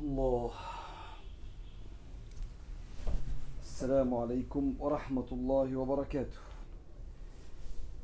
[0.00, 0.50] الله.
[3.62, 6.40] السلام عليكم ورحمة الله وبركاته.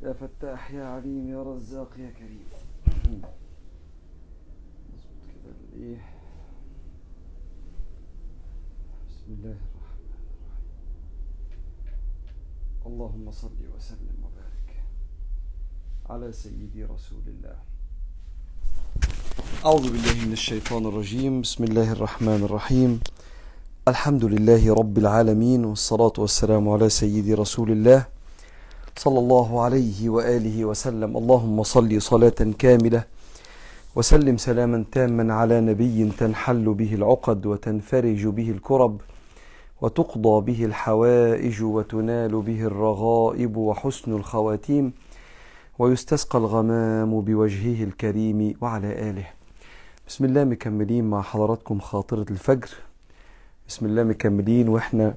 [0.02, 2.44] يا فتاح يا عليم يا رزاق يا كريم.
[5.28, 6.04] كده الايه
[9.08, 10.46] بسم الله الرحمن الرحيم.
[12.86, 14.84] اللهم صل وسلم وبارك
[16.10, 17.75] على سيدي رسول الله.
[19.66, 21.40] أعوذ بالله من الشيطان الرجيم.
[21.40, 23.00] بسم الله الرحمن الرحيم.
[23.88, 28.06] الحمد لله رب العالمين والصلاة والسلام على سيدي رسول الله
[28.96, 31.16] صلى الله عليه وآله وسلم.
[31.16, 33.02] اللهم صل صلاة كاملة
[33.96, 39.00] وسلم سلاما تاما على نبي تنحل به العقد وتنفرج به الكرب
[39.82, 44.92] وتقضى به الحوائج وتنال به الرغائب وحسن الخواتيم.
[45.78, 49.26] ويستسقى الغمام بوجهه الكريم وعلى آله.
[50.08, 52.70] بسم الله مكملين مع حضراتكم خاطرة الفجر.
[53.68, 55.14] بسم الله مكملين وإحنا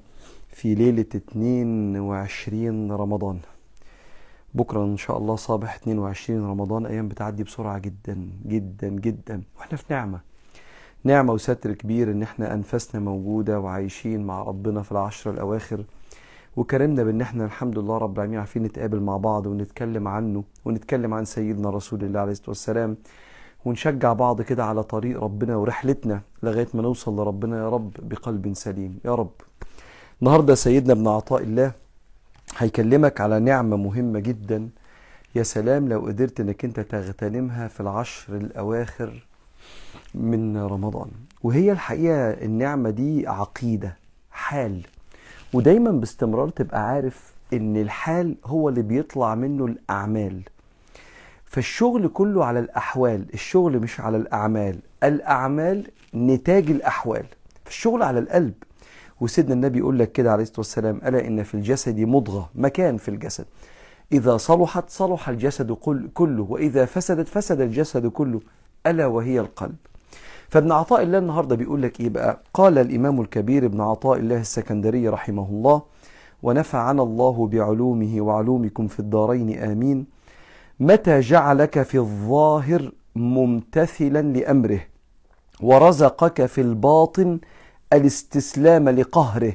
[0.49, 3.39] في ليلة 22 رمضان.
[4.53, 9.41] بكرة إن شاء الله صباح 22 رمضان أيام بتعدي بسرعة جدا جدا جدا.
[9.57, 10.19] وإحنا في نعمة.
[11.03, 15.83] نعمة وستر كبير إن إحنا أنفسنا موجودة وعايشين مع ربنا في العشر الأواخر.
[16.59, 21.25] وكرمنا بأن إحنا الحمد لله رب العالمين عارفين نتقابل مع بعض ونتكلم عنه ونتكلم عن
[21.25, 22.97] سيدنا رسول الله عليه الصلاة والسلام.
[23.65, 28.99] ونشجع بعض كده على طريق ربنا ورحلتنا لغاية ما نوصل لربنا يا رب بقلب سليم.
[29.05, 29.31] يا رب.
[30.21, 31.71] النهارده سيدنا ابن عطاء الله
[32.57, 34.69] هيكلمك على نعمة مهمة جدا.
[35.35, 39.27] يا سلام لو قدرت إنك أنت تغتنمها في العشر الأواخر
[40.15, 41.09] من رمضان.
[41.43, 43.97] وهي الحقيقة النعمة دي عقيدة
[44.31, 44.81] حال.
[45.53, 50.41] ودايما باستمرار تبقى عارف إن الحال هو اللي بيطلع منه الأعمال.
[51.45, 57.25] فالشغل كله على الأحوال الشغل مش على الأعمال الأعمال نتاج الأحوال.
[57.65, 58.53] فالشغل على القلب.
[59.21, 63.09] وسيدنا النبي يقول لك كده عليه الصلاة والسلام ألا إن في الجسد مضغة مكان في
[63.09, 63.45] الجسد.
[64.11, 65.71] إذا صلحت صلح الجسد
[66.13, 68.41] كله وإذا فسدت فسد الجسد كله
[68.87, 69.75] ألا وهي القلب.
[70.49, 75.07] فابن عطاء الله النهارده بيقول لك إيه بقى؟ قال الإمام الكبير ابن عطاء الله السكندري
[75.09, 75.81] رحمه الله
[76.43, 80.05] ونفعنا الله بعلومه وعلومكم في الدارين آمين.
[80.79, 84.79] متى جعلك في الظاهر ممتثلا لأمره
[85.61, 87.39] ورزقك في الباطن
[87.93, 89.53] الاستسلام لقهره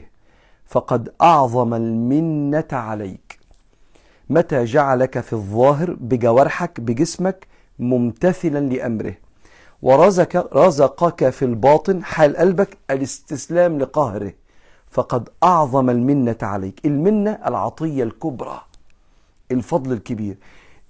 [0.67, 3.39] فقد أعظم المنة عليك.
[4.31, 7.47] متى جعلك في الظاهر بجوارحك بجسمك
[7.79, 9.15] ممتثلا لأمره
[9.85, 14.33] ورزق رزقك في الباطن حال قلبك الاستسلام لقهره.
[14.91, 16.81] فقد أعظم المنة عليك.
[16.87, 18.61] المنة العطية الكبرى.
[19.51, 20.37] الفضل الكبير.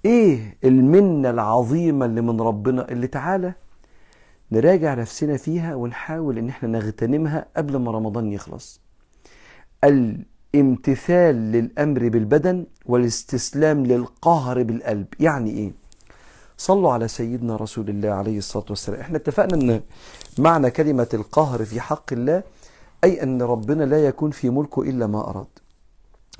[0.04, 3.52] إيه المنة العظيمة اللي من ربنا؟ اللي تعالى
[4.52, 8.80] نراجع نفسنا فيها ونحاول إن إحنا نغتنمها قبل ما رمضان يخلص.
[9.84, 15.06] الامتثال للأمر بالبدن والاستسلام للقهر بالقلب.
[15.20, 15.83] يعني إيه؟
[16.56, 19.00] صلوا على سيدنا رسول الله عليه الصلاة والسلام.
[19.00, 19.80] إحنا اتفقنا إن
[20.38, 22.42] معنى كلمة القهر في حق الله
[23.04, 25.46] أي أن ربنا لا يكون في ملكه إلا ما أراد.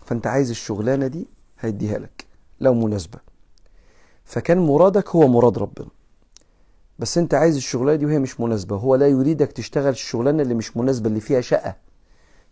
[0.07, 1.27] فأنت عايز الشغلانة دي
[1.61, 2.27] هيديها لك
[2.61, 3.19] لو مناسبة.
[4.25, 5.89] فكان مرادك هو مراد ربنا.
[6.99, 8.77] بس أنت عايز الشغلانة دي وهي مش مناسبة.
[8.77, 11.77] هو لا يريدك تشتغل الشغلانة اللي مش مناسبة اللي فيها شقة.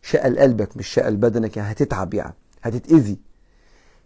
[0.03, 3.19] شقة لقلبك مش شقة لبدنك يعني هتتعب يعني هتتأذي.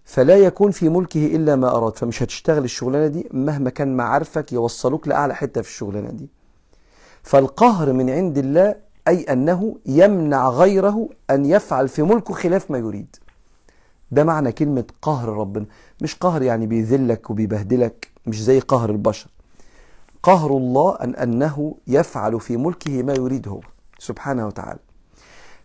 [0.06, 5.09] فلا يكون في ملكه إلا ما أراد فمش هتشتغل الشغلانة دي مهما كان معارفك يوصلوك
[5.09, 6.28] لأعلى حتة في الشغلانة دي.
[7.22, 8.75] فالقهر من عند الله
[9.09, 13.16] أي أنه يمنع غيره أن يفعل في ملكه خلاف ما يريد.
[14.11, 15.66] ده معنى كلمة قهر ربنا.
[16.03, 19.31] مش قهر يعني بيذلك وبيبهدلك مش زي قهر البشر.
[20.22, 23.61] قهر الله أن أنه يفعل في ملكه ما يريد هو
[23.99, 24.78] سبحانه وتعالى.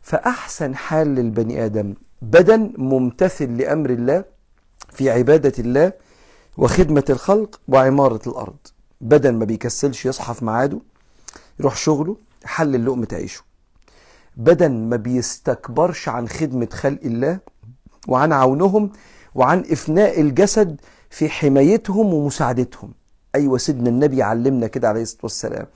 [0.02, 4.24] فأحسن حال للبني آدم بدن ممتثل لأمر الله
[4.90, 5.94] في عبادة الله
[6.58, 8.58] وخدمة الخلق وعمارة الأرض.
[9.02, 10.80] بدن ما بيكسلش يصحى في ميعاده
[11.60, 13.44] يروح شغله يحلل لقمة عيشه.
[14.38, 17.40] بدن ما بيستكبرش عن خدمة خلق الله
[18.08, 18.92] وعن عونهم
[19.36, 22.94] وعن إفناء الجسد في حمايتهم ومساعدتهم.
[23.36, 25.68] أيوه سيدنا النبي علمنا كده عليه الصلاة والسلام.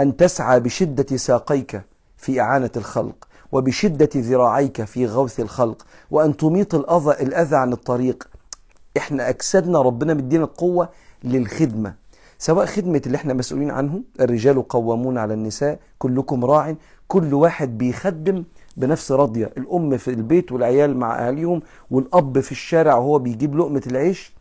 [0.00, 1.82] أن تسعى بشدة ساقيك
[2.16, 3.28] في إعانة الخلق.
[3.54, 8.28] وبشدة ذراعيك في غوث الخلق وأن تميط الأذى الأذى عن الطريق.
[8.96, 10.88] إحنا أجسادنا ربنا مدينا القوة
[11.24, 11.94] للخدمة.
[12.38, 16.74] سواء خدمة اللي إحنا مسؤولين عنه الرجال قوامون على النساء كلكم راع.
[17.08, 18.44] كل واحد بيخدم
[18.76, 19.50] بنفس راضية.
[19.56, 24.32] الأم في البيت والعيال مع أهاليهم والأب في الشارع وهو بيجيب لقمة العيش.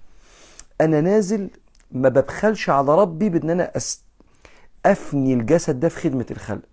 [0.82, 1.50] أنا نازل
[1.92, 3.72] ما ببخلش على ربي بأن أنا.
[4.86, 6.73] أفني الجسد ده في خدمة الخلق.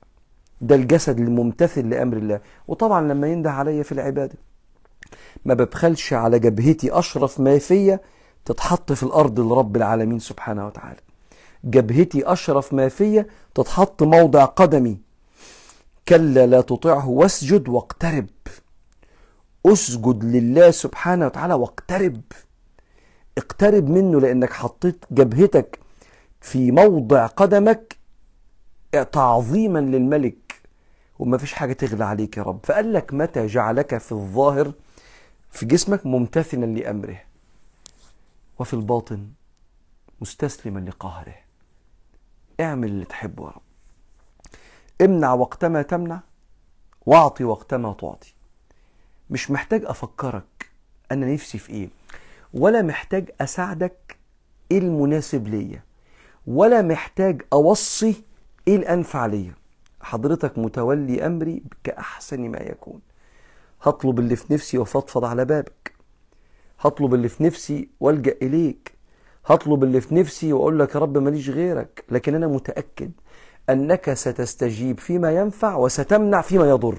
[0.60, 2.40] ده الجسد الممتثل لأمر الله.
[2.68, 4.34] وطبعا لما ينده عليا في العبادة
[5.44, 8.00] ما ببخلش على جبهتي أشرف ما فيا
[8.44, 11.00] تتحط في الأرض لرب العالمين سبحانه وتعالى.
[11.64, 14.98] جبهتي أشرف ما فيا تتحط موضع قدمي.
[16.08, 18.26] كلا لا تطعه واسجد واقترب.
[19.66, 22.20] أسجد لله سبحانه وتعالى واقترب.
[23.38, 25.78] اقترب منه لأنك حطيت جبهتك
[26.40, 27.96] في موضع قدمك
[29.12, 30.49] تعظيما للملك.
[31.20, 32.60] وما فيش حاجة تغلى عليك يا رب.
[32.64, 34.72] فقال لك متى جعلك في الظاهر
[35.50, 37.20] في جسمك ممتثلا لأمره
[38.58, 39.28] وفي الباطن
[40.20, 41.34] مستسلما لقهره.
[42.60, 43.62] اعمل اللي تحبه يا رب.
[45.00, 46.20] امنع وقتما تمنع
[47.06, 48.34] واعطي وقتما تعطي.
[49.30, 50.70] مش محتاج أفكرك
[51.12, 51.88] أنا نفسي في إيه
[52.54, 54.16] ولا محتاج أساعدك
[54.70, 55.82] إيه المناسب ليا
[56.46, 58.24] ولا محتاج أوصي
[58.68, 59.59] إيه الأنفع ليا.
[60.00, 63.00] حضرتك متولي أمري كأحسن ما يكون.
[63.82, 65.92] هطلب اللي في نفسي وفضفض على بابك.
[66.80, 68.92] هطلب اللي في نفسي وألجأ إليك.
[69.46, 72.04] هطلب اللي في نفسي وأقول لك يا رب ماليش غيرك.
[72.10, 73.10] لكن أنا متأكد
[73.70, 76.98] أنك ستستجيب فيما ينفع وستمنع فيما يضر.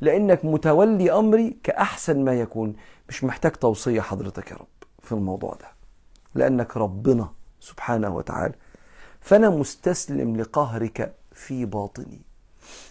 [0.00, 2.76] لأنك متولي أمري كأحسن ما يكون.
[3.08, 4.66] مش محتاج توصية حضرتك يا رب
[5.02, 5.68] في الموضوع ده.
[6.34, 7.28] لأنك ربنا
[7.60, 8.54] سبحانه وتعالى.
[9.20, 12.20] فأنا مستسلم لقهرك في باطني.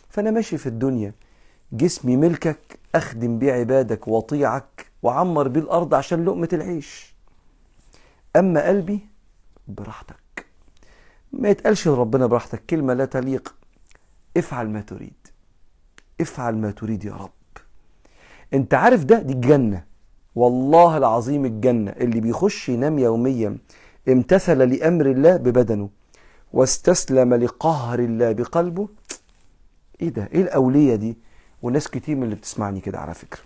[0.09, 1.13] فأنا ماشي في الدنيا
[1.71, 7.15] جسمي ملكك أخدم بيه عبادك وأطيعك وعمر بيه الأرض عشان لقمة العيش.
[8.35, 8.99] أما قلبي
[9.67, 10.45] براحتك.
[11.33, 13.55] ما يتقالش لربنا براحتك كلمة لا تليق.
[14.37, 15.27] افعل ما تريد.
[16.21, 17.31] افعل ما تريد يا رب.
[18.53, 19.83] أنت عارف ده؟ دي الجنة.
[20.35, 21.91] والله العظيم الجنة.
[21.91, 23.57] اللي بيخش ينام يوميا
[24.07, 25.89] امتثل لأمر الله ببدنه.
[26.53, 28.89] واستسلم لقهر الله بقلبه.
[30.01, 31.17] إيه ده؟ إيه الأولية دي؟
[31.61, 33.41] وناس كتير من اللي بتسمعني كده على فكرة.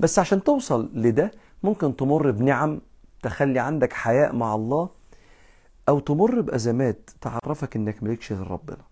[0.00, 1.32] بس عشان توصل لده
[1.62, 2.80] ممكن تمر بنعم
[3.22, 4.88] تخلي عندك حياء مع الله
[5.88, 8.84] أو تمر بأزمات تعرفك إنك مالكش غير ربنا.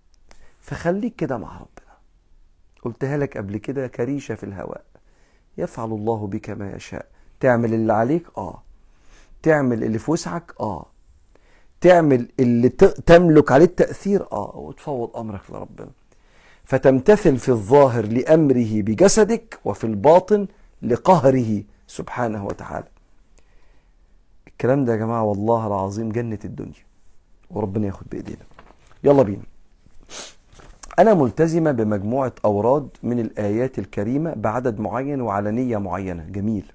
[0.60, 1.96] فخليك كده مع ربنا.
[2.82, 4.84] قلتها لك قبل كده كريشة في الهواء.
[5.58, 7.06] يفعل الله بك ما يشاء.
[7.40, 8.62] تعمل اللي عليك؟ آه.
[9.42, 10.86] تعمل اللي في وسعك؟ آه.
[11.80, 12.68] تعمل اللي
[13.06, 15.88] تملك عليه التأثير آه وتفوض أمرك لربنا.
[16.64, 20.46] فتمتثل في الظاهر لأمره بجسدك وفي الباطن
[20.82, 22.88] لقهره سبحانه وتعالى.
[24.48, 26.84] الكلام ده يا جماعة والله العظيم جنة الدنيا
[27.50, 28.44] وربنا ياخد بإيدينا.
[29.04, 29.42] يلا بينا.
[30.98, 36.22] أنا ملتزمة بمجموعة أوراد من الآيات الكريمة بعدد معين وعلى نيه معينة.
[36.22, 36.72] جميل.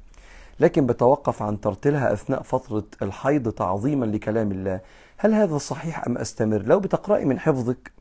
[0.59, 4.79] لكن بتوقف عن ترتيلها أثناء فترة الحيض تعظيما لكلام الله.
[5.17, 7.91] هل هذا صحيح أم أستمر؟ لو بتقرأي من حفظك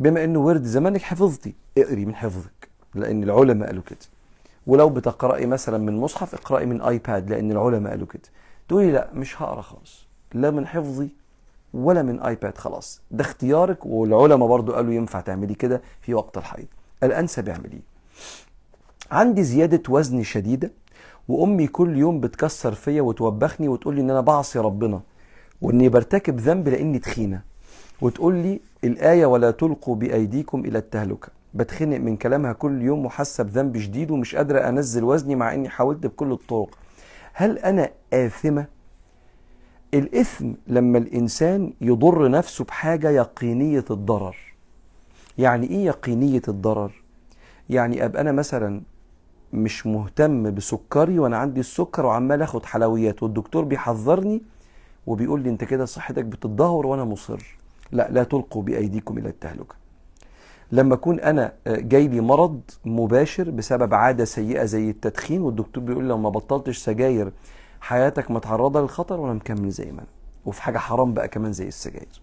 [0.00, 3.98] بما إنه ورد زمانك حفظتي اقري من حفظك لأن العلماء قالوا كده.
[4.66, 8.22] ولو بتقرأي مثلا من مصحف اقرأي من iPad لأن العلماء قالوا كده.
[8.68, 11.08] تقولي لا مش هقرأ خالص لا من حفظي
[11.74, 13.00] ولا من iPad خلاص.
[13.10, 16.66] ده اختيارك والعلماء برضو قالوا ينفع تعملي كده في وقت الحيض.
[17.02, 17.80] الانسب اعمليه
[19.10, 20.70] عندي زيادة وزن شديدة.
[21.28, 25.00] وأمي كل يوم بتكسر فيا وتوبخني وتقول لي إن أنا بعصي ربنا
[25.62, 27.42] وإني برتكب ذنب لأني تخينة
[28.00, 31.28] وتقول لي الآية ولا تلقوا بأيديكم إلى التهلكة.
[31.54, 36.06] بتخنق من كلامها كل يوم وحاسة بذنب شديد ومش قادرة أنزل وزني مع إني حاولت
[36.06, 36.78] بكل الطرق.
[37.32, 38.66] هل أنا آثمة؟
[39.94, 44.36] الإثم لما الإنسان يضر نفسه بحاجة يقينية الضرر.
[45.38, 47.02] يعني إيه يقينية الضرر؟
[47.70, 48.80] يعني أبقى أنا مثلا
[49.52, 54.42] مش مهتم بسكري وأنا عندي السكر وعمال آخد حلويات والدكتور بيحذرني
[55.06, 57.56] وبيقول لي أنت كده صحتك بتتدهور وأنا مصر.
[57.92, 59.74] لا لا تلقوا بأيديكم إلى التهلكة.
[60.72, 66.08] لما أكون أنا جاي لي مرض مباشر بسبب عادة سيئة زي التدخين والدكتور بيقول لي
[66.08, 67.32] لو ما بطلتش سجاير
[67.80, 70.06] حياتك متعرضة للخطر وأنا مكمل زي ما أنا.
[70.46, 72.20] وفي حاجة حرام بقى كمان زي السجاير.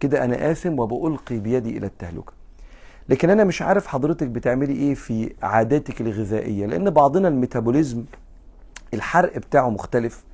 [0.00, 2.32] كده أنا آثم وبألقي بيدي إلى التهلكة.
[3.08, 8.04] لكن أنا مش عارف حضرتك بتعملي إيه في عاداتك الغذائية لأن بعضنا الميتابوليزم
[8.94, 10.24] الحرق بتاعه مختلف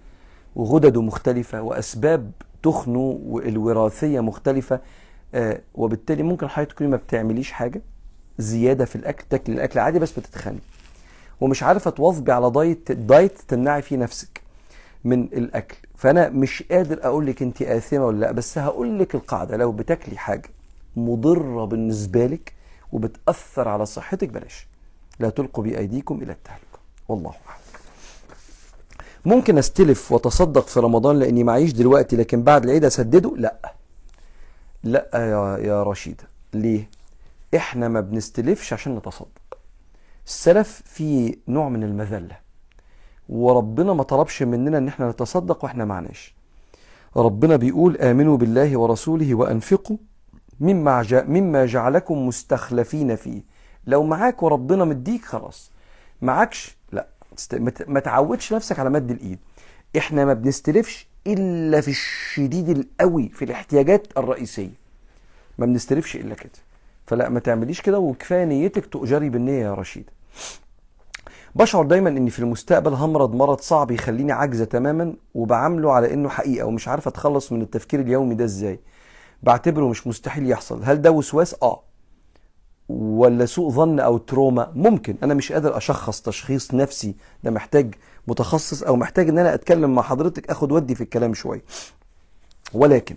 [0.56, 2.30] وغدده مختلفة وأسباب
[2.62, 4.80] تخنه والوراثية مختلفة
[5.34, 7.82] آه وبالتالي ممكن حضرتك تكوني ما بتعمليش حاجة
[8.38, 10.58] زيادة في الأكل تاكلي الأكل عادي بس بتتخني.
[11.40, 14.40] ومش عارفة تواظبي على دايت دايت تمنعي فيه نفسك
[15.04, 15.76] من الأكل.
[15.96, 19.56] فأنا مش قادر أقول لك أنت آثمة ولا لأ بس هقول لك القاعدة.
[19.56, 20.48] لو بتاكلي حاجة
[20.96, 22.52] مضرة بالنسبة لك
[22.92, 24.68] وبتأثر على صحتك بلاش.
[25.18, 26.78] لا تلقوا بأيديكم إلى التهلكة.
[27.08, 27.60] والله أعلم.
[29.24, 33.74] ممكن أستلف وتصدق في رمضان لأني معيش دلوقتي لكن بعد العيد أسدده؟ لا.
[34.84, 36.90] لا يا يا رشيده ليه؟
[37.56, 39.58] إحنا ما بنستلفش عشان نتصدق.
[40.26, 42.36] السلف في نوع من المذلة.
[43.28, 46.34] وربنا ما طلبش مننا إن إحنا نتصدق وإحنا معناش.
[47.16, 49.96] ربنا بيقول آمنوا بالله ورسوله وأنفقوا
[50.60, 53.42] مما مما جعلكم مستخلفين فيه.
[53.86, 55.70] لو معاك وربنا مديك خلاص.
[56.22, 57.06] معكش لا.
[57.86, 59.38] ما تعودش نفسك على مد الإيد.
[59.98, 64.80] إحنا ما بنستلفش إلا في الشديد القوي في الاحتياجات الرئيسية.
[65.58, 66.50] ما بنستلفش إلا كده.
[67.06, 70.10] فلا ما تعمليش كده وكفاية نيتك تؤجري بالنية يا رشيد.
[71.54, 76.66] بشعر دايما إني في المستقبل همرض مرض صعب يخليني عاجزة تماما وبعامله على إنه حقيقة
[76.66, 78.80] ومش عارف أتخلص من التفكير اليومي ده إزاي.
[79.42, 80.82] بعتبره مش مستحيل يحصل.
[80.84, 81.82] هل ده وسواس؟ آه.
[82.88, 85.16] ولا سوء ظن أو تروما؟ ممكن.
[85.22, 87.14] أنا مش قادر أشخص تشخيص نفسي.
[87.44, 87.94] ده محتاج
[88.28, 91.62] متخصص أو محتاج إن أنا أتكلم مع حضرتك آخد ودي في الكلام شوية.
[92.74, 93.16] ولكن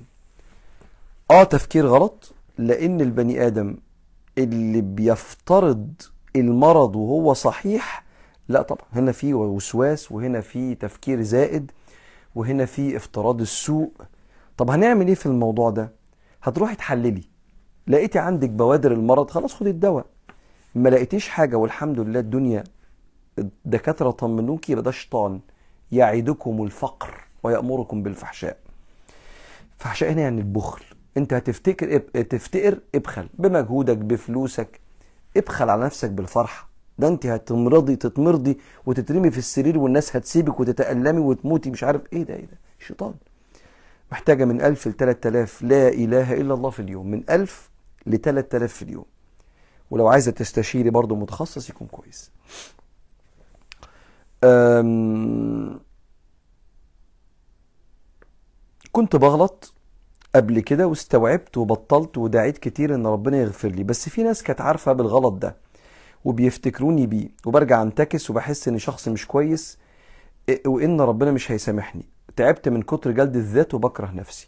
[1.32, 3.78] آه تفكير غلط لأن البني آدم
[4.38, 5.88] اللي بيفترض
[6.36, 8.04] المرض وهو صحيح
[8.50, 8.88] لا طبعا.
[8.94, 11.72] هنا في وسواس وهنا في تفكير زائد
[12.36, 13.92] وهنا في افتراض السوء.
[14.58, 16.03] طب هنعمل إيه في الموضوع ده؟
[16.44, 17.24] هتروحي تحللي
[17.88, 20.06] لقيتي عندك بوادر المرض خلاص خدي الدواء.
[20.76, 22.64] ما لقيتيش حاجة والحمد لله الدنيا
[23.40, 25.40] الدكاترة طمنوكي يبقى ده شيطان
[25.92, 28.58] يعيدكم الفقر ويأمركم بالفحشاء.
[29.78, 30.86] فحشاء هنا يعني البخل.
[31.18, 33.28] انت هتفتكر تفتقر ابخل.
[33.34, 34.80] بمجهودك بفلوسك.
[35.38, 36.70] ابخل على نفسك بالفرحة.
[37.00, 42.34] ده انت هتمرضي تتمرضي وتترمي في السرير والناس هتسيبك وتتألمي وتموتي مش عارف إيه ده
[42.36, 42.58] إيه ده.
[42.80, 43.14] شيطان.
[44.12, 47.12] محتاجة من ألف لتلات آلاف لا إله إلا الله في اليوم.
[47.12, 47.70] من ألف
[48.06, 49.06] لتلات آلاف في اليوم.
[49.92, 52.32] ولو عايزة تستشيري برضو متخصص يكون كويس.
[58.92, 59.74] كنت بغلط
[60.36, 63.84] قبل كده واستوعبت وبطلت ودعيت كتير إن ربنا يغفر لي.
[63.84, 65.56] بس في ناس كانت عارفة بالغلط ده
[66.26, 67.30] وبيفتكروني بيه.
[67.46, 69.78] وبرجع انتكس وبحس إني شخص مش كويس
[70.66, 72.13] وإن ربنا مش هيسامحني.
[72.36, 74.48] تعبت من كتر جلد الذات وبكره نفسي.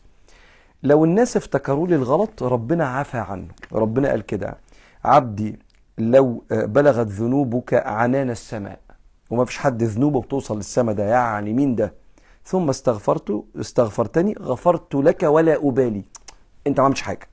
[0.83, 3.47] لو الناس افتكروا لي الغلط ربنا عفى عنه.
[3.73, 4.57] ربنا قال كده
[5.03, 5.59] عبدي
[5.97, 8.79] لو بلغت ذنوبك عنان السماء
[9.29, 11.93] وما فيش حد ذنوبه بتوصل للسماء ده يعني مين ده؟
[12.45, 16.03] ثم استغفرت استغفرتني غفرت لك ولا أبالي.
[16.67, 17.27] أنت ما عملتش حاجة.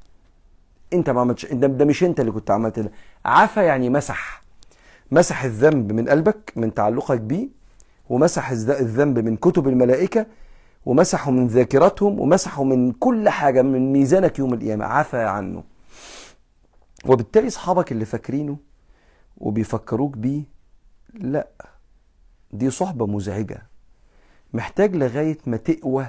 [0.93, 2.93] أنت ما عملتش ده, ده مش أنت اللي كنت عملت ده.
[3.25, 4.43] عفى يعني مسح
[5.11, 7.49] مسح الذنب من قلبك من تعلقك بيه
[8.13, 10.27] ومسح الذنب من كتب الملائكة
[10.87, 14.85] ومسحوا من ذاكرتهم ومسحوا من كل حاجة من ميزانك يوم القيامة.
[14.85, 15.65] عفى عنه.
[17.07, 18.57] وبالتالي أصحابك اللي فاكرينه
[19.37, 20.43] وبيفكروك بيه
[21.15, 21.49] لا
[22.53, 23.63] دي صحبة مزعجة.
[24.53, 26.07] محتاج لغاية ما تقوى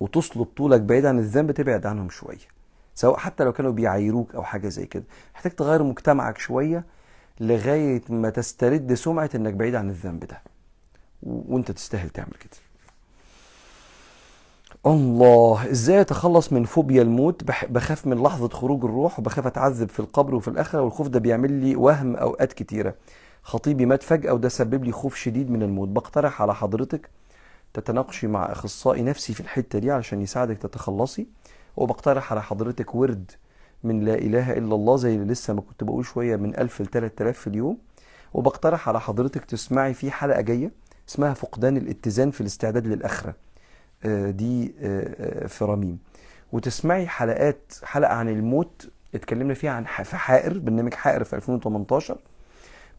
[0.00, 2.46] وتصلب طولك بعيد عن الذنب تبعد عنهم شوية.
[2.94, 5.04] سواء حتى لو كانوا بيعايروك أو حاجة زي كده.
[5.34, 6.84] محتاج تغير مجتمعك شوية
[7.40, 10.55] لغاية ما تسترد سمعة إنك بعيد عن الذنب ده.
[11.22, 12.50] وانت تستاهل تعمل كده.
[14.86, 20.34] الله إزاي اتخلص من فوبيا الموت؟ بخاف من لحظة خروج الروح وبخاف اتعذب في القبر
[20.34, 22.94] وفي الآخرة والخوف ده بيعمل لي وهم أوقات كتيرة.
[23.42, 25.88] خطيبي مات فجأة وده سبب لي خوف شديد من الموت.
[25.88, 27.10] بقترح على حضرتك
[27.74, 31.26] تتناقشي مع أخصائي نفسي في الحتة دي علشان يساعدك تتخلصي.
[31.76, 33.30] وبقترح على حضرتك ورد
[33.84, 36.86] من لا إله إلا الله زي اللي لسه ما كنت بقول شوية من 1000 ل
[36.86, 37.78] 3000 في اليوم.
[38.34, 40.70] وبقترح على حضرتك تسمعي في حلقة جاية
[41.08, 43.34] اسمها فقدان الاتزان في الاستعداد للأخرة.
[44.30, 44.72] دي
[45.48, 45.98] في رميم.
[46.52, 52.18] وتسمعي حلقات حلقة عن الموت اتكلمنا فيها عن في حائر برنامج حائر في 2018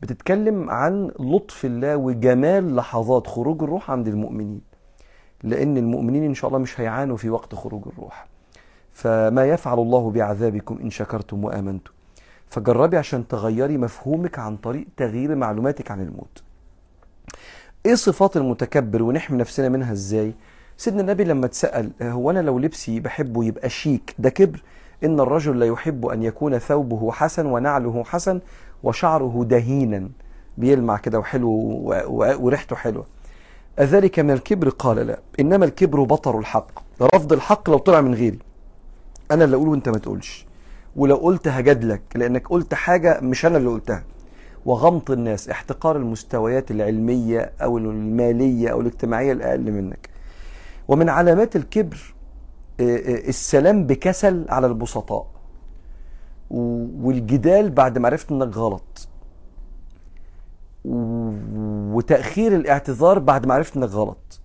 [0.02, 4.62] بتتكلم عن لطف الله وجمال لحظات خروج الروح عند المؤمنين.
[5.44, 8.28] لأن المؤمنين إن شاء الله مش هيعانوا في وقت خروج الروح.
[8.92, 11.92] فما يفعل الله بعذابكم إن شكرتم وآمنتم.
[12.48, 16.44] فجربي عشان تغيري مفهومك عن طريق تغيير معلوماتك عن الموت.
[17.88, 20.34] إيه صفات المتكبر ونحمي نفسنا منها إزاي؟
[20.78, 24.64] سيدنا النبي لما اتسأل هو أنا لو لبسي بحبه يبقى شيك ده كبر؟
[25.04, 28.40] إن الرجل لا يحب أن يكون ثوبه حسن ونعله حسن
[28.84, 30.10] وشعره دهينا.
[30.58, 31.50] بيلمع كده وحلو
[32.40, 33.06] وريحته حلوة.
[33.80, 35.20] أذلك من الكبر؟ قال لا.
[35.40, 36.72] إنما الكبر بطر الحق.
[37.02, 38.40] رفض الحق لو طلع من غيري.
[39.32, 40.46] أنا اللي أقوله وأنت ما تقولش.
[40.96, 44.04] ولو قلت هجادلك لأنك قلت حاجة مش أنا اللي قلتها.
[44.68, 50.10] وغمط الناس احتقار المستويات العلمية أو المالية أو الاجتماعية الأقل منك.
[50.88, 52.14] ومن علامات الكبر
[52.80, 55.28] السلام بكسل على البسطاء.
[56.50, 59.08] والجدال بعد ما عرفت إنك غلط.
[61.96, 64.42] وتأخير الاعتذار بعد ما عرفت إنك غلط.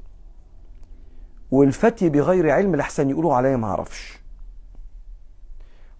[1.51, 4.22] والفتي بغير علم لحسن يقولوا عليا ما أعرفش.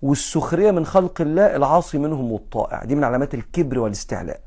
[0.03, 2.85] والسخرية من خلق الله العاصي منهم والطائع.
[2.85, 4.41] دي من علامات الكبر والاستعلاء.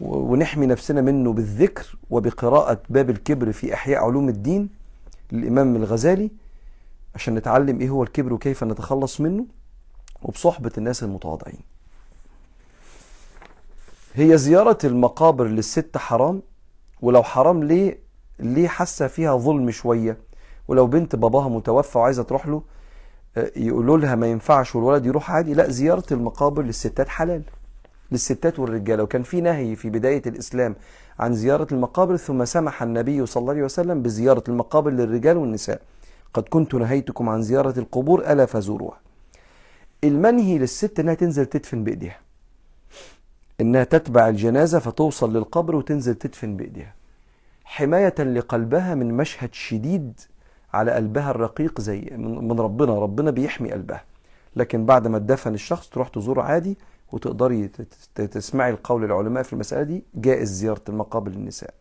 [0.00, 4.68] ونحمي نفسنا منه بالذكر وبقراءة باب الكبر في إحياء علوم الدين
[5.32, 6.30] للإمام الغزالي
[7.14, 9.46] عشان نتعلم إيه هو الكبر وكيف نتخلص منه
[10.22, 11.60] وبصحبة الناس المتواضعين.
[14.14, 16.42] هي زيارة المقابر للست حرام
[17.02, 17.98] ولو حرام ليه
[18.40, 20.18] ليه حاسة فيها ظلم شوية؟
[20.68, 22.62] ولو بنت باباها متوفى وعايزة تروح له
[23.36, 25.54] يقولوا لها ما ينفعش والولد يروح عادي.
[25.54, 27.42] لا زيارة المقابر للستات حلال.
[28.12, 30.76] للستات والرجالة وكان في نهي في بداية الإسلام
[31.18, 35.82] عن زيارة المقابر ثم سمح النبي صلى الله عليه وسلم بزيارة المقابر للرجال والنساء.
[36.34, 39.00] قد كنت نهيتكم عن زيارة القبور ألا فزوروها.
[40.04, 42.18] المنهي للست إنها تنزل تدفن بإيديها.
[43.60, 46.94] إنها تتبع الجنازة فتوصل للقبر وتنزل تدفن بإيديها.
[47.64, 50.20] حماية لقلبها من مشهد شديد
[50.72, 52.98] على قلبها الرقيق زي من ربنا.
[52.98, 54.04] ربنا بيحمي قلبها.
[54.56, 56.78] لكن بعد ما تدفن الشخص تروح تزوره عادي
[57.12, 57.70] وتقدري
[58.14, 61.74] تسمعي القول العلماء في المسألة دي جائز زيارة المقابر للنساء.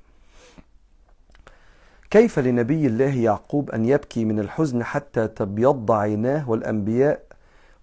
[2.09, 7.21] كيف لنبي الله يعقوب أن يبكي من الحزن حتى تبيض عيناه والأنبياء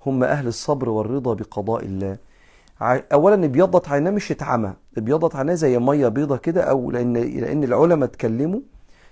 [0.07, 2.17] هم أهل الصبر والرضا بقضاء الله؟
[3.13, 4.73] أولا ابيضت عيناه مش اتعمى.
[4.99, 8.61] ابيضت عيناه زي مية بيضة كده أو لأن لأن العلماء اتكلموا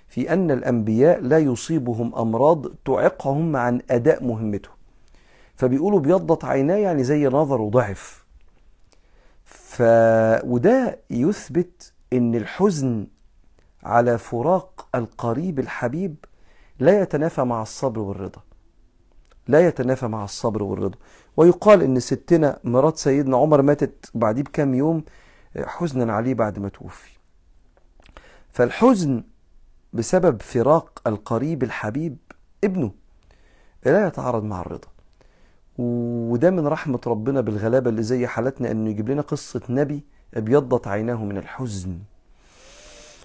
[0.07, 4.73] في أن الأنبياء لا يصيبهم أمراض تعيقهم عن أداء مهمتهم
[5.55, 8.25] فبيقولوا بيضت عيناه يعني زي نظره ضعف.
[9.45, 9.81] ف
[10.43, 13.07] وده يثبت إن الحزن
[13.83, 16.15] على فراق القريب الحبيب
[16.79, 18.41] لا يتنافى مع الصبر والرضا.
[19.47, 20.97] لا يتنافى مع الصبر والرضا.
[21.37, 25.03] ويقال إن ستنا مرات سيدنا عمر ماتت بعديه بكام يوم
[25.57, 27.17] حزنا عليه بعد ما توفي.
[28.51, 29.23] فالحزن
[29.97, 32.17] بسبب فراق القريب الحبيب
[32.63, 32.91] ابنه.
[33.85, 34.87] لا يتعارض مع الرضا.
[35.77, 41.23] وده من رحمة ربنا بالغلابة اللي زي حالتنا إنه يجيب لنا قصة نبي أبيضت عيناه
[41.25, 41.99] من الحزن.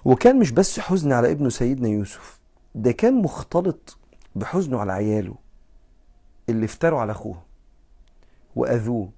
[0.05, 2.39] وكان مش بس حزن على ابنه سيدنا يوسف
[2.75, 3.97] ده كان مختلط
[4.35, 5.35] بحزنه على عياله
[6.49, 7.41] اللي افتروا على أخوه
[8.55, 9.09] وأذوه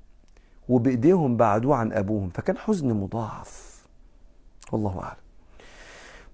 [0.70, 3.86] وبإيديهم بعدوه عن أبوهم فكان حزن مضاعف.
[4.72, 5.25] والله أعلم.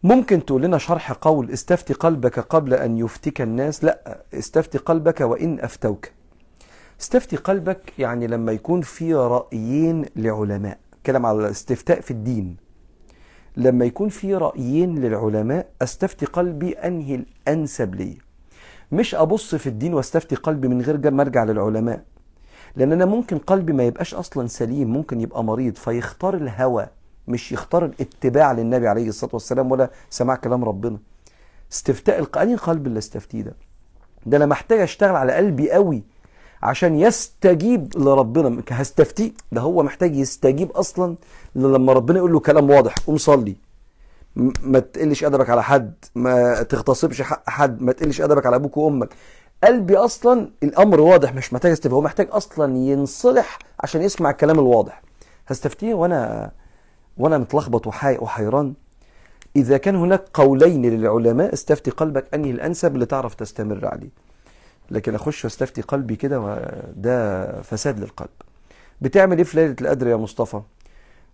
[0.04, 5.60] ممكن تقول لنا شرح قول استفتي قلبك قبل أن يفتك الناس؟ لا استفتي قلبك وإن
[5.60, 6.10] أفتوك.
[7.02, 10.78] استفتي قلبك يعني لما يكون في رأيين لعلماء.
[11.06, 12.58] كلام على الاستفتاء في الدين.
[13.58, 18.18] لما يكون في رأيين للعلماء استفتي قلبي أنهي الأنسب لي.
[18.92, 22.04] مش أبص في الدين واستفتي قلبي من غير ما ارجع للعلماء.
[22.76, 26.88] لأن أنا ممكن قلبي ما يبقاش أصلا سليم ممكن يبقى مريض فيختار الهوى.
[27.32, 30.98] مش يختار الاتباع للنبي عليه الصلاة والسلام ولا سماع كلام ربنا.
[31.72, 32.38] استفتاء الق...
[32.38, 33.54] أنهي قلب اللي استفتيه ده؟
[34.26, 36.04] ده أنا محتاج أشتغل على قلبي قوي
[36.64, 38.64] عشان يستجيب لربنا.
[38.70, 41.16] هستفتيه؟ ده هو محتاج يستجيب أصلا
[41.56, 42.96] لما ربنا يقول له كلام واضح.
[43.08, 43.56] قوم صلي.
[44.64, 45.94] ما تقلش أدبك على حد.
[46.16, 47.82] ما تغتصبش حق حد.
[47.82, 49.10] ما تقلش أدبك على أبوك وأمك.
[49.64, 55.02] قلبي أصلا الأمر واضح مش محتاج استفتاء هو محتاج أصلا ينصلح عشان يسمع الكلام الواضح.
[55.48, 56.52] هستفتيه وأنا
[57.18, 58.74] وأنا متلخبط وحي وحيران.
[59.56, 64.10] إذا كان هناك قولين للعلماء استفتي قلبك انهي الأنسب اللي تعرف تستمر عليه.
[64.92, 66.58] لكن أخش واستفتي قلبي كده
[66.96, 68.30] ده فساد للقلب.
[69.02, 70.62] بتعمل إيه في ليلة القدر يا مصطفى؟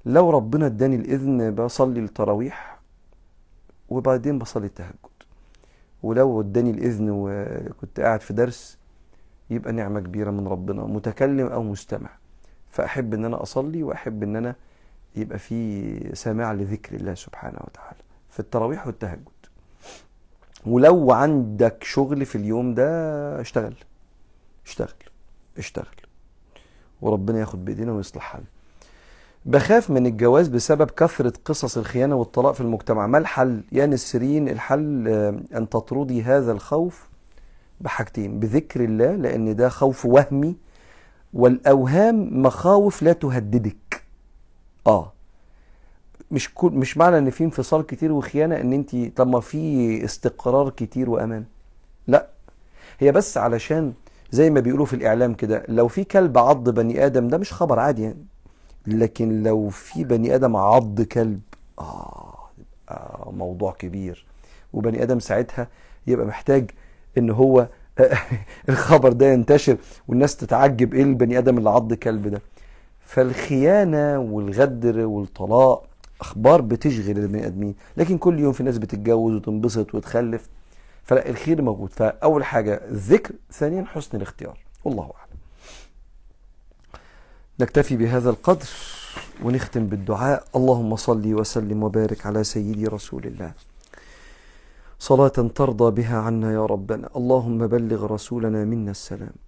[0.06, 2.80] لو ربنا اداني الإذن بصلي التراويح
[3.90, 4.96] وبعدين بصلي التهجد.
[6.04, 8.78] ولو اداني الإذن وكنت قاعد في درس
[9.50, 12.10] يبقى نعمة كبيرة من ربنا متكلم أو مستمع.
[12.70, 14.56] فأحب إن أنا أصلي وأحب إن أنا
[15.18, 18.00] يبقى في سماع لذكر الله سبحانه وتعالى
[18.30, 19.28] في التراويح والتهجد.
[20.66, 23.74] ولو عندك شغل في اليوم ده اشتغل.
[24.66, 24.94] اشتغل.
[25.58, 25.96] اشتغل.
[27.02, 28.48] وربنا ياخد بإيدينا ويصلح حالنا.
[29.46, 33.08] بخاف من الجواز بسبب كثرة قصص الخيانة والطلاق في المجتمع.
[33.08, 37.10] ما الحل؟ يا نسرين الحل آه، أن تطردي هذا الخوف
[37.82, 38.40] بحاجتين.
[38.40, 40.56] بذكر الله لأن ده خوف وهمي.
[41.34, 43.78] والأوهام مخاوف لا تهددك.
[44.88, 45.12] آه.
[46.32, 50.70] مش كل مش معنى إن في انفصال كتير وخيانة إن انت طب ما في استقرار
[50.70, 51.44] كتير وأمان.
[52.08, 52.28] لا.
[53.00, 53.94] هي بس علشان
[54.32, 57.80] زي ما بيقولوا في الإعلام كده لو في كلب عض بني آدم ده مش خبر
[57.80, 58.26] عادي يعني.
[58.88, 61.42] لكن لو في بني آدم عض كلب
[61.80, 62.38] آه
[62.90, 64.26] يبقى موضوع كبير.
[64.74, 65.68] وبني آدم ساعتها
[66.08, 66.72] يبقى محتاج
[67.18, 67.68] إن هو
[68.70, 72.42] الخبر ده ينتشر والناس تتعجب إيه البني آدم اللي عض كلب ده.
[73.08, 75.88] فالخيانة والغدر والطلاق
[76.22, 77.76] أخبار بتشغل البني آدمين.
[77.98, 80.50] لكن كل يوم في ناس بتتجوز وتنبسط وتخلف
[81.04, 81.90] فلا الخير موجود.
[81.90, 84.58] فأول حاجة الذكر ثانيا حسن الاختيار.
[84.86, 85.40] والله أعلم.
[87.60, 88.70] نكتفي بهذا القدر
[89.44, 90.44] ونختم بالدعاء.
[90.56, 93.52] اللهم صل وسلم وبارك على سيدي رسول الله.
[95.00, 97.10] صلاة ترضى بها عنا يا ربنا.
[97.16, 99.47] اللهم بلغ رسولنا منا السلام.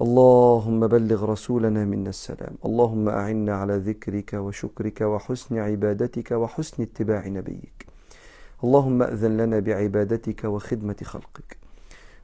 [0.00, 2.54] اللهم بلغ رسولنا منا السلام.
[2.64, 7.86] اللهم أعنا على ذكرك وشكرك وحسن عبادتك وحسن اتباع نبيك.
[8.64, 11.56] اللهم أذن لنا بعبادتك وخدمة خلقك.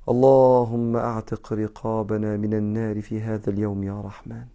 [0.08, 4.46] اللهم أعتق رقابنا من النار في هذا اليوم يا رحمن.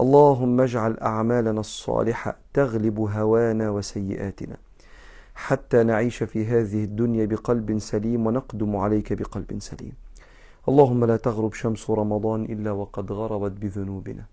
[0.00, 4.56] اللهم اجعل أعمالنا الصالحة تغلب هوانا وسيئاتنا.
[5.34, 10.03] حتى نعيش في هذه الدنيا بقلب سليم ونقدم عليك بقلب سليم.
[10.68, 14.24] اللهم لا تغرب شمس رمضان إلا وقد غربت بذنوبنا.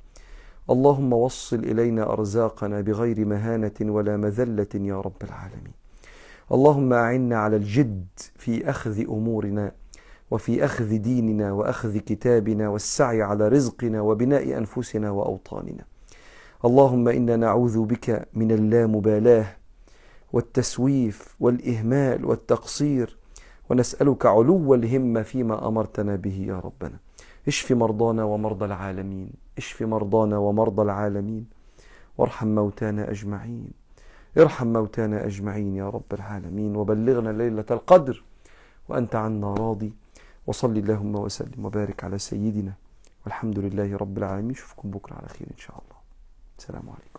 [0.70, 5.74] اللهم وصل إلينا أرزاقنا بغير مهانة ولا مذلة يا رب العالمين.
[6.52, 9.72] اللهم أعنا على الجد في أخذ أمورنا
[10.32, 15.86] وفي أخذ ديننا وأخذ كتابنا والسعي على رزقنا وبناء أنفسنا وأوطاننا.
[16.66, 19.46] اللهم إنا نعوذ بك من اللامبالاة
[20.34, 23.21] والتسويف والإهمال والتقصير
[23.70, 26.98] ونسألك علو الهمة فيما أمرتنا به يا ربنا.
[27.48, 29.30] اشف مرضانا ومرضى العالمين.
[29.58, 31.46] اشف مرضانا ومرضى العالمين.
[32.18, 33.72] وارحم موتانا أجمعين.
[34.38, 36.76] ارحم موتانا أجمعين يا رب العالمين.
[36.76, 38.24] وبلغنا ليلة القدر
[38.90, 39.94] وأنت عنا راضي.
[40.48, 42.74] وصل اللهم وسلم وبارك على سيدنا.
[43.26, 44.52] والحمد لله رب العالمين.
[44.52, 45.98] اشوفكم بكرة على خير إن شاء الله.
[46.58, 47.11] السلام عليكم.